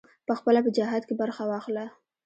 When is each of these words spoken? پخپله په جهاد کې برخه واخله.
پخپله 0.29 0.59
په 0.65 0.71
جهاد 0.77 1.03
کې 1.07 1.13
برخه 1.21 1.43
واخله. 1.47 1.85